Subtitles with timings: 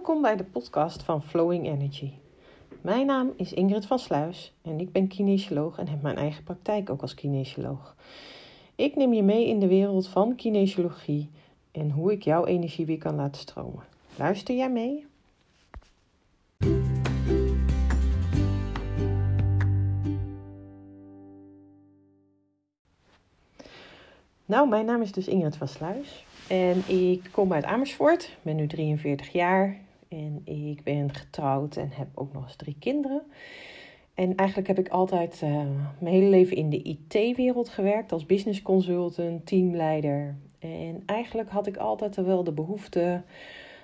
[0.00, 2.12] Welkom bij de podcast van Flowing Energy.
[2.80, 6.90] Mijn naam is Ingrid van Sluis en ik ben kinesioloog en heb mijn eigen praktijk
[6.90, 7.96] ook als kinesioloog.
[8.74, 11.30] Ik neem je mee in de wereld van kinesiologie
[11.72, 13.84] en hoe ik jouw energie weer kan laten stromen.
[14.16, 15.06] Luister jij mee?
[24.44, 26.24] Nou, mijn naam is dus Ingrid van Sluis.
[26.48, 32.08] En ik kom uit Amersfoort, ben nu 43 jaar en ik ben getrouwd en heb
[32.14, 33.22] ook nog eens drie kinderen.
[34.14, 35.50] En eigenlijk heb ik altijd uh,
[35.98, 40.36] mijn hele leven in de IT-wereld gewerkt als business consultant, teamleider.
[40.58, 43.22] En eigenlijk had ik altijd wel de behoefte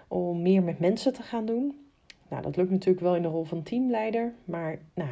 [0.09, 1.77] om meer met mensen te gaan doen.
[2.29, 5.11] Nou, dat lukt natuurlijk wel in de rol van teamleider, maar nou,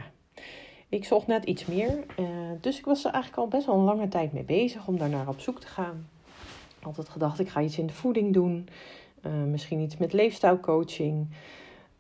[0.89, 2.05] ik zocht net iets meer.
[2.21, 2.27] Uh,
[2.61, 5.29] dus ik was er eigenlijk al best wel een lange tijd mee bezig om daarnaar
[5.29, 6.07] op zoek te gaan
[6.87, 8.69] altijd gedacht, ik ga iets in de voeding doen.
[9.27, 11.29] Uh, misschien iets met leefstijlcoaching.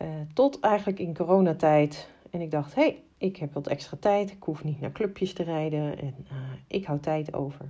[0.02, 2.08] Uh, tot eigenlijk in coronatijd.
[2.30, 4.30] En ik dacht, hé, hey, ik heb wat extra tijd.
[4.30, 5.98] Ik hoef niet naar clubjes te rijden.
[5.98, 7.64] En uh, ik hou tijd over.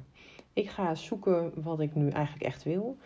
[0.52, 2.96] Ik ga zoeken wat ik nu eigenlijk echt wil.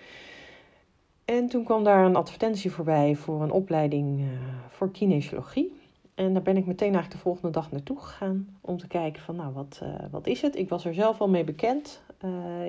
[1.24, 4.24] En toen kwam daar een advertentie voorbij voor een opleiding
[4.68, 5.72] voor kinesiologie.
[6.14, 8.58] En daar ben ik meteen eigenlijk de volgende dag naartoe gegaan.
[8.60, 10.56] Om te kijken van, nou, wat, wat is het?
[10.56, 12.02] Ik was er zelf al mee bekend.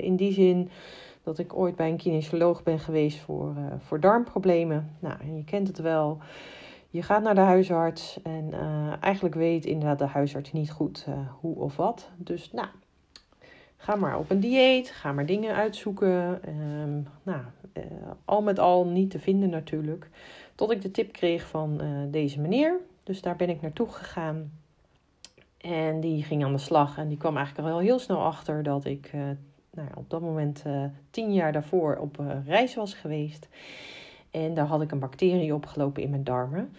[0.01, 0.69] in die zin
[1.23, 4.95] dat ik ooit bij een kinesioloog ben geweest voor, uh, voor darmproblemen.
[4.99, 6.17] Nou, en je kent het wel.
[6.89, 11.15] Je gaat naar de huisarts en uh, eigenlijk weet inderdaad de huisarts niet goed uh,
[11.39, 12.09] hoe of wat.
[12.17, 12.67] Dus nou,
[13.77, 16.41] ga maar op een dieet, ga maar dingen uitzoeken.
[16.47, 17.41] Um, nou,
[18.25, 20.09] al met al niet te vinden natuurlijk.
[20.55, 21.81] Tot ik de tip kreeg van
[22.11, 22.79] deze meneer.
[23.03, 24.51] Dus daar ben ik naartoe gegaan.
[25.57, 28.85] En die ging aan de slag en die kwam eigenlijk al heel snel achter dat
[28.85, 29.11] ik
[29.83, 33.47] nou op dat moment uh, tien jaar daarvoor op een reis was geweest.
[34.31, 36.71] En daar had ik een bacterie opgelopen in mijn darmen.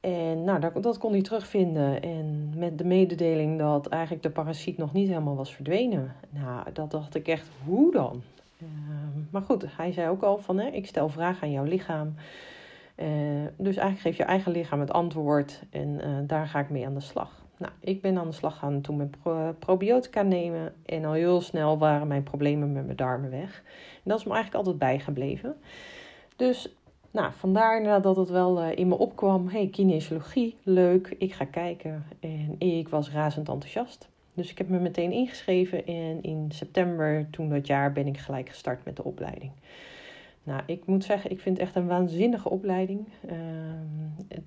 [0.00, 2.02] En nou, dat, dat kon hij terugvinden.
[2.02, 6.14] En met de mededeling dat eigenlijk de parasiet nog niet helemaal was verdwenen.
[6.30, 8.22] Nou, dat dacht ik echt, hoe dan?
[8.58, 8.68] Uh,
[9.30, 12.14] maar goed, hij zei ook al van, hè, ik stel vragen aan jouw lichaam.
[12.96, 13.06] Uh,
[13.56, 17.00] dus eigenlijk geeft je eigen lichaam het antwoord en daar ga ik mee aan de
[17.00, 17.39] slag.
[17.60, 19.16] Nou, ik ben aan de slag gaan toen met
[19.58, 20.74] probiotica nemen.
[20.86, 23.62] En al heel snel waren mijn problemen met mijn darmen weg.
[23.94, 25.56] En dat is me eigenlijk altijd bijgebleven.
[26.36, 26.74] Dus
[27.10, 29.48] nou, vandaar dat het wel uh, in me opkwam.
[29.48, 31.14] hey, kinesiologie, leuk.
[31.18, 32.04] Ik ga kijken.
[32.20, 34.08] En ik was razend enthousiast.
[34.34, 35.86] Dus ik heb me meteen ingeschreven.
[35.86, 39.50] En in september toen dat jaar ben ik gelijk gestart met de opleiding.
[40.42, 43.08] Nou, ik moet zeggen, ik vind het echt een waanzinnige opleiding.
[43.30, 43.36] Uh,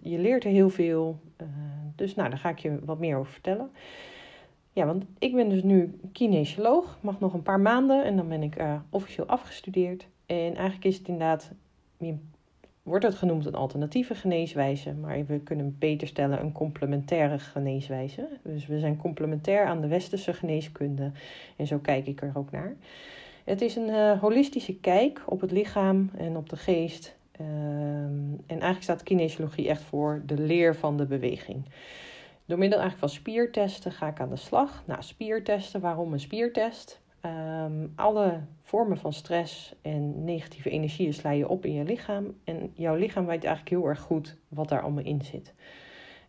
[0.02, 1.20] je leert er heel veel.
[1.42, 1.48] Uh,
[1.96, 3.70] dus nou, daar ga ik je wat meer over vertellen.
[4.74, 6.98] Ja, want ik ben dus nu kinesioloog.
[7.02, 10.08] Mag nog een paar maanden en dan ben ik uh, officieel afgestudeerd.
[10.26, 11.52] En eigenlijk is het inderdaad,
[12.84, 14.94] wordt het genoemd een alternatieve geneeswijze.
[14.94, 18.28] Maar we kunnen beter stellen een complementaire geneeswijze.
[18.44, 21.12] Dus we zijn complementair aan de westerse geneeskunde.
[21.56, 22.76] En zo kijk ik er ook naar.
[23.44, 27.16] Het is een uh, holistische kijk op het lichaam en op de geest.
[27.42, 27.48] Um,
[28.46, 31.66] en eigenlijk staat kinesiologie echt voor de leer van de beweging.
[32.46, 34.84] Door middel eigenlijk van spiertesten ga ik aan de slag.
[34.86, 37.02] Nou, spiertesten, waarom een spiertest?
[37.26, 42.36] Um, alle vormen van stress en negatieve energieën sla je op in je lichaam.
[42.44, 45.54] En jouw lichaam weet eigenlijk heel erg goed wat daar allemaal in zit.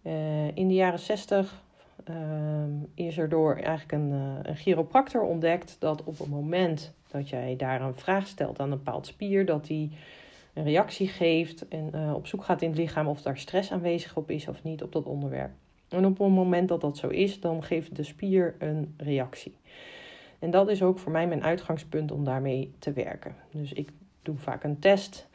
[0.03, 1.62] Uh, in de jaren 60
[2.08, 7.28] um, is er door eigenlijk een, uh, een chiropractor ontdekt dat op het moment dat
[7.28, 9.91] jij daar een vraag stelt aan een bepaald spier, dat die
[10.54, 14.16] een reactie geeft en uh, op zoek gaat in het lichaam of daar stress aanwezig
[14.16, 15.50] op is of niet op dat onderwerp.
[15.88, 19.56] En op het moment dat dat zo is, dan geeft de spier een reactie.
[20.38, 23.34] En dat is ook voor mij mijn uitgangspunt om daarmee te werken.
[23.50, 23.91] Dus ik
[24.22, 25.28] doe vaak een test.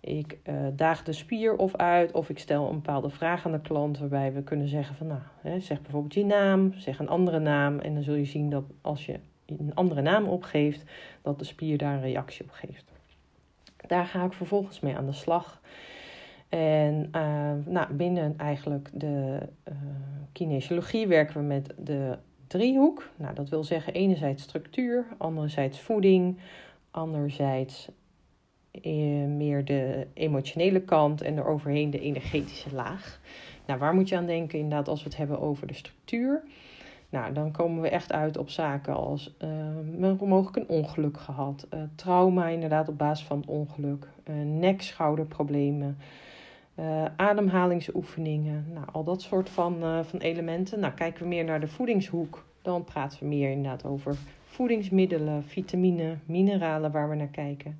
[0.00, 3.60] Ik uh, daag de spier of uit, of ik stel een bepaalde vraag aan de
[3.60, 7.38] klant waarbij we kunnen zeggen van, nou, hè, zeg bijvoorbeeld je naam, zeg een andere
[7.38, 7.78] naam.
[7.78, 9.18] En dan zul je zien dat als je
[9.58, 10.82] een andere naam opgeeft,
[11.22, 12.92] dat de spier daar een reactie op geeft.
[13.86, 15.60] Daar ga ik vervolgens mee aan de slag.
[16.48, 19.38] En uh, nou, binnen eigenlijk de
[19.68, 19.74] uh,
[20.32, 23.10] kinesiologie werken we met de driehoek.
[23.16, 26.38] Nou, dat wil zeggen enerzijds structuur, anderzijds voeding,
[26.90, 27.88] anderzijds
[28.70, 33.20] eh, meer de emotionele kant en eroverheen de energetische laag.
[33.66, 36.42] Nou, waar moet je aan denken inderdaad als we het hebben over de structuur?
[37.12, 39.34] Nou, dan komen we echt uit op zaken als
[39.98, 45.98] uh, mogelijk een ongeluk gehad, uh, trauma inderdaad op basis van ongeluk, uh, nek-schouderproblemen,
[46.74, 50.80] uh, ademhalingsoefeningen, nou, al dat soort van, van elementen.
[50.80, 56.16] Nou, kijken we meer naar de voedingshoek, dan praten we meer inderdaad over voedingsmiddelen, vitamine,
[56.24, 57.78] mineralen waar we naar kijken.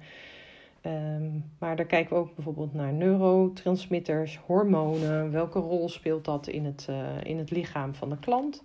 [0.81, 5.31] Ehm, maar daar kijken we ook bijvoorbeeld naar neurotransmitters, hormonen.
[5.31, 6.89] Welke rol speelt dat in het,
[7.23, 8.65] in het lichaam van de klant?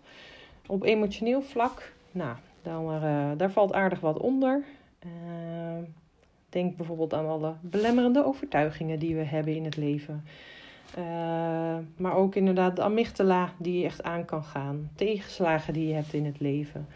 [0.68, 4.64] Op emotioneel vlak, nou, dan, uh, daar valt aardig wat onder.
[5.00, 5.84] Ehm,
[6.50, 10.24] denk bijvoorbeeld aan alle belemmerende overtuigingen die we hebben in het leven.
[10.98, 14.90] Uh, maar ook inderdaad de amygdala die je echt aan kan gaan.
[14.96, 16.88] Tegenslagen die je hebt in het leven.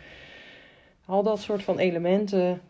[1.05, 2.61] Al dat soort van elementen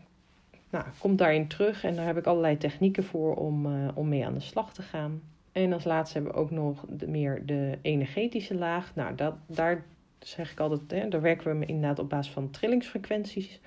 [0.69, 1.83] nou, komt daarin terug.
[1.83, 4.81] En daar heb ik allerlei technieken voor om, uh, om mee aan de slag te
[4.81, 5.21] gaan.
[5.51, 8.95] En als laatste hebben we ook nog de, meer de energetische laag.
[8.95, 9.83] Nou, dat, daar
[10.23, 13.59] zeg ik altijd, hè, daar werken we inderdaad op basis van trillingsfrequenties.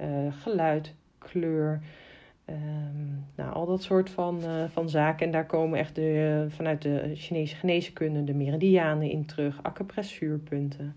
[0.00, 1.82] Uh, geluid, kleur,
[2.50, 5.26] Um, nou, al dat soort van, uh, van zaken.
[5.26, 10.96] En daar komen echt de, vanuit de Chinese geneeskunde de meridianen in terug, acupressuurpunten.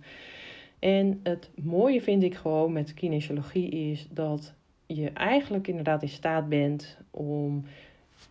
[0.80, 4.54] En het mooie vind ik gewoon met kinesiologie is dat
[4.86, 7.65] je eigenlijk inderdaad in staat bent om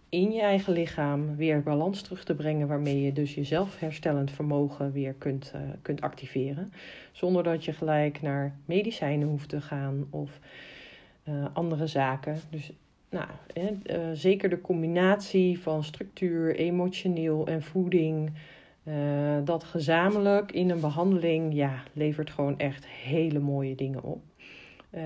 [0.09, 4.93] in je eigen lichaam weer balans terug te brengen, waarmee je dus je zelfherstellend vermogen
[4.93, 6.73] weer kunt, uh, kunt activeren.
[7.13, 10.41] Zonder dat je gelijk naar medicijnen hoeft te gaan of
[11.29, 12.41] uh, andere zaken.
[12.51, 12.73] Dus
[13.11, 18.33] nou, uh, zeker de combinatie van structuur, emotioneel en voeding.
[19.45, 24.23] Dat gezamenlijk in een behandeling ja, levert gewoon echt hele mooie dingen op.
[24.91, 25.03] Uh,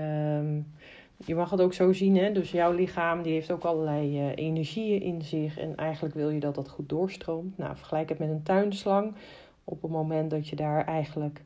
[1.25, 2.31] je mag het ook zo zien, hè?
[2.31, 6.39] dus jouw lichaam die heeft ook allerlei uh, energieën in zich en eigenlijk wil je
[6.39, 7.57] dat dat goed doorstroomt.
[7.57, 9.13] Nou, vergelijk het met een tuinslang.
[9.63, 11.43] Op het moment dat je daar eigenlijk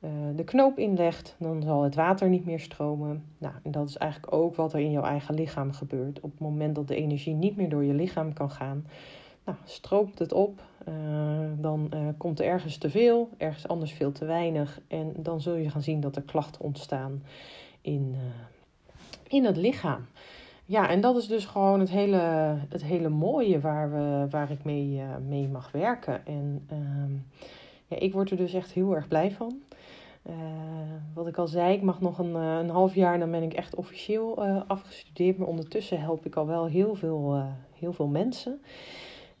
[0.00, 3.24] uh, de knoop inlegt, dan zal het water niet meer stromen.
[3.38, 6.20] Nou, en dat is eigenlijk ook wat er in jouw eigen lichaam gebeurt.
[6.20, 8.86] Op het moment dat de energie niet meer door je lichaam kan gaan,
[9.44, 10.62] nou, stroomt het op.
[10.88, 10.94] Uh,
[11.56, 14.80] dan komt er ergens te veel, ergens anders veel te weinig.
[14.88, 17.22] En dan zul je gaan zien dat er klachten ontstaan
[17.80, 18.16] in,
[19.32, 20.06] in het lichaam.
[20.64, 24.64] Ja, en dat is dus gewoon het hele, het hele mooie waar, we, waar ik
[24.64, 26.26] mee, mee mag werken.
[26.26, 27.12] En ehm,
[27.86, 29.60] ja, ik word er dus echt heel erg blij van.
[30.28, 30.34] Uh,
[31.14, 33.52] wat ik al zei, ik mag nog een, uh, een half jaar, dan ben ik
[33.52, 35.38] echt officieel afgestudeerd.
[35.38, 37.42] Maar ondertussen help ik al wel heel veel,
[37.78, 38.60] heel veel mensen.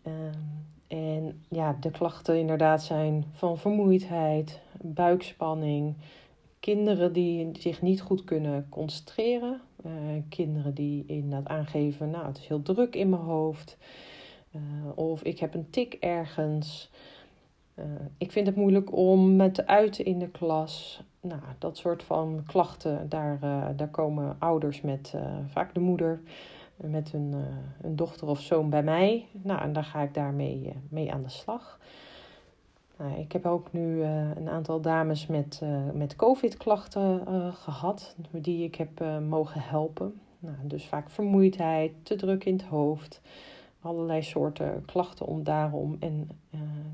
[0.02, 0.38] Ehm,
[0.88, 5.94] en ja, de klachten inderdaad zijn van vermoeidheid, buikspanning,
[6.62, 9.60] kinderen die zich niet goed kunnen concentreren,
[10.28, 13.76] kinderen die inderdaad aangeven, nou het is heel druk in mijn hoofd,
[14.94, 16.90] of ik heb een tik ergens.
[17.78, 17.84] Uh,
[18.18, 21.02] ik vind het moeilijk om me te uiten in de klas.
[21.20, 23.38] Nou, dat soort van klachten, daar,
[23.76, 25.14] daar komen ouders met,
[25.46, 26.20] vaak de moeder,
[26.76, 27.34] met een
[27.84, 29.26] dochter of zoon bij mij.
[29.32, 31.78] Nou, en daar ga ik daarmee mee aan de slag.
[32.98, 35.60] Nou, ik heb ook nu een aantal dames met,
[35.94, 40.20] met COVID-klachten gehad, die ik heb mogen helpen.
[40.38, 43.20] Nou, dus vaak vermoeidheid, te druk in het hoofd
[43.80, 45.96] allerlei soorten klachten om daarom.
[46.00, 46.28] En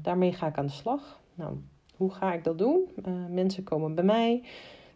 [0.03, 1.21] daarmee ga ik aan de slag.
[1.35, 1.57] Nou,
[1.97, 2.89] hoe ga ik dat doen?
[3.31, 4.43] Mensen komen bij mij.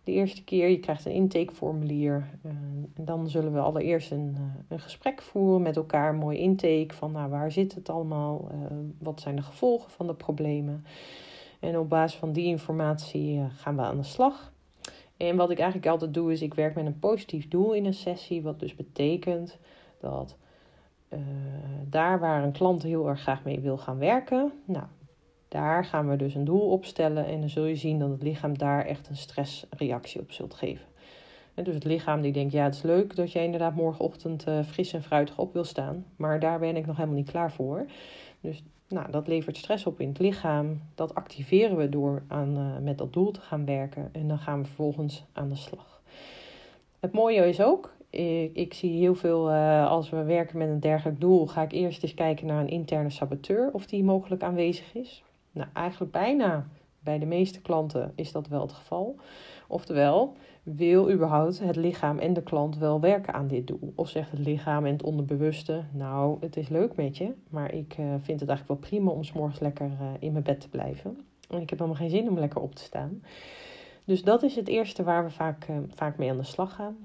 [0.04, 2.28] De eerste keer, je krijgt een intakeformulier.
[2.42, 2.52] Uh,
[2.94, 4.36] en dan zullen we allereerst een,
[4.68, 6.08] een gesprek voeren met elkaar.
[6.08, 8.50] Een mooi intake van nou, waar zit het allemaal?
[8.98, 10.84] wat zijn de gevolgen van de problemen?
[11.60, 14.52] En op basis van die informatie gaan we aan de slag.
[15.16, 17.94] En wat ik eigenlijk altijd doe, is ik werk met een positief doel in een
[17.94, 18.42] sessie.
[18.42, 19.58] Wat dus betekent
[20.00, 20.36] dat
[21.88, 24.84] daar waar een klant heel erg graag mee wil gaan werken, nou,
[25.52, 28.58] daar gaan we dus een doel opstellen en dan zul je zien dat het lichaam
[28.58, 30.86] daar echt een stressreactie op zult geven.
[31.54, 34.62] En dus het lichaam die denkt, ja het is leuk dat jij inderdaad morgenochtend uh,
[34.62, 37.86] fris en fruitig op wil staan, maar daar ben ik nog helemaal niet klaar voor.
[38.40, 40.80] Dus nou, dat levert stress op in het lichaam.
[40.94, 44.60] Dat activeren we door aan, uh, met dat doel te gaan werken en dan gaan
[44.60, 46.00] we vervolgens aan de slag.
[47.00, 50.80] Het mooie is ook, ik, ik zie heel veel, uh, als we werken met een
[50.80, 54.94] dergelijk doel, ga ik eerst eens kijken naar een interne saboteur, of die mogelijk aanwezig
[54.94, 55.22] is.
[55.52, 56.66] Nou, eigenlijk bijna
[57.02, 59.16] bij de meeste klanten is dat wel het geval.
[59.68, 63.92] Oftewel, wil überhaupt het lichaam en de klant wel werken aan dit doel?
[63.94, 67.98] Of zegt het lichaam en het onderbewuste, nou, het is leuk met je, maar ik
[67.98, 70.68] uh, vind het eigenlijk wel prima om s morgens lekker uh, in mijn bed te
[70.68, 71.18] blijven.
[71.50, 73.22] En ik heb helemaal geen zin om lekker op te staan.
[74.04, 76.96] Dus dat is het eerste waar we vaak, uh, vaak mee aan de slag gaan.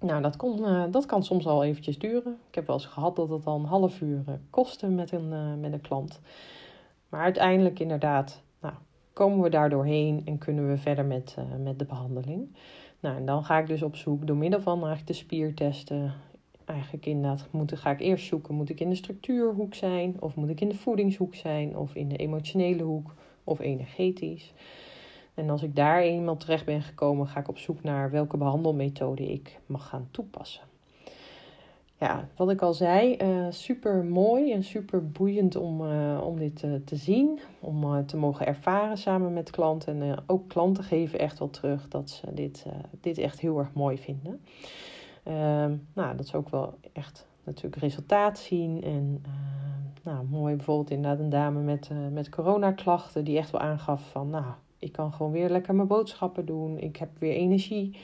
[0.00, 2.38] Nou, dat, kon, dat kan soms al eventjes duren.
[2.48, 5.72] Ik heb wel eens gehad dat het al een half uur kostte met een, met
[5.72, 6.20] een klant.
[7.08, 8.74] Maar uiteindelijk inderdaad nou,
[9.12, 12.56] komen we daar doorheen en kunnen we verder met, met de behandeling.
[13.00, 16.12] Nou, en dan ga ik dus op zoek door middel van de spiertesten.
[16.64, 20.16] Eigenlijk inderdaad, moet, ga ik eerst zoeken, moet ik in de structuurhoek zijn?
[20.20, 21.76] Of moet ik in de voedingshoek zijn?
[21.76, 23.14] Of in de emotionele hoek?
[23.44, 24.52] Of energetisch?
[25.34, 29.32] En als ik daar eenmaal terecht ben gekomen, ga ik op zoek naar welke behandelmethode
[29.32, 30.62] ik mag gaan toepassen.
[31.98, 36.62] Ja, wat ik al zei, uh, super mooi en super boeiend om, uh, om dit
[36.62, 37.40] uh, te zien.
[37.60, 40.02] Om te mogen ervaren samen met klanten.
[40.02, 42.66] En ook klanten geven echt wel terug dat ze dit,
[43.00, 44.40] dit echt heel erg mooi vinden.
[45.22, 48.82] Ehm, nou, dat is ook wel echt natuurlijk resultaat zien.
[48.82, 49.22] En
[50.02, 54.30] nou, mooi bijvoorbeeld inderdaad een dame met, met coronaklachten die echt wel aangaf van...
[54.30, 54.44] nou,
[54.78, 56.78] ik kan gewoon weer lekker mijn boodschappen doen.
[56.78, 57.96] Ik heb weer energie.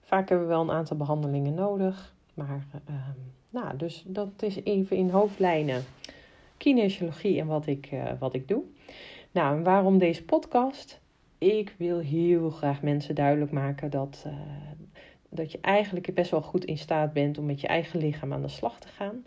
[0.00, 2.14] Vaak hebben we wel een aantal behandelingen nodig.
[2.36, 3.18] Maar, ehm,
[3.50, 5.84] nou, dus dat is even in hoofdlijnen
[6.56, 8.62] kinesiologie en wat ik, uh, wat ik doe.
[9.30, 11.00] Nou, en waarom deze podcast?
[11.38, 14.32] Ik wil heel graag mensen duidelijk maken dat, uh,
[15.28, 18.42] dat je eigenlijk best wel goed in staat bent om met je eigen lichaam aan
[18.42, 19.24] de slag te gaan.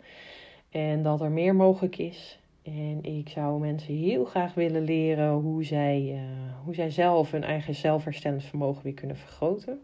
[0.70, 2.38] En dat er meer mogelijk is.
[2.62, 7.44] En ik zou mensen heel graag willen leren hoe zij, uh, hoe zij zelf hun
[7.44, 9.80] eigen zelfherstellend vermogen weer kunnen vergroten.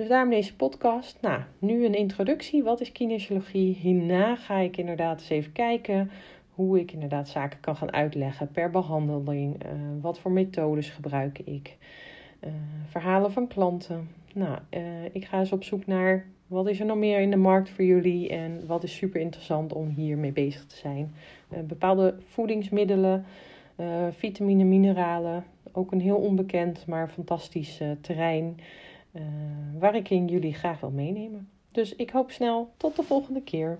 [0.00, 1.18] Dus daarom deze podcast.
[1.20, 2.62] Nou, nu een introductie.
[2.62, 3.74] Wat is kinesiologie?
[3.74, 6.10] Hierna ga ik inderdaad eens even kijken
[6.54, 9.64] hoe ik inderdaad zaken kan gaan uitleggen per behandeling.
[9.64, 11.76] Uh, wat voor methodes gebruik ik?
[12.44, 12.50] Uh,
[12.88, 14.08] verhalen van klanten.
[14.34, 14.80] Nou, uh,
[15.12, 17.84] ik ga eens op zoek naar wat is er nog meer in de markt voor
[17.84, 21.14] jullie en wat is super interessant om hiermee bezig te zijn.
[21.64, 23.24] bepaalde voedingsmiddelen,
[24.10, 25.44] vitamine, mineralen.
[25.72, 28.56] Ook een heel onbekend, maar fantastisch terrein.
[29.12, 29.22] Uh,
[29.78, 31.48] waar ik in jullie graag wil meenemen.
[31.70, 33.78] Dus ik hoop snel tot de volgende keer.